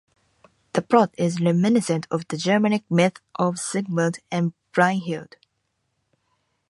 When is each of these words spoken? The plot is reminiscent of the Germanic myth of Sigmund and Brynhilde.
The 0.73 0.81
plot 0.81 1.13
is 1.15 1.39
reminiscent 1.39 2.07
of 2.09 2.27
the 2.27 2.35
Germanic 2.35 2.89
myth 2.89 3.21
of 3.35 3.59
Sigmund 3.59 4.17
and 4.31 4.51
Brynhilde. 4.73 5.35